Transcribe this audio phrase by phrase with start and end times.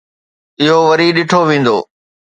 [0.61, 1.77] اهو وري ڏٺو ويندو.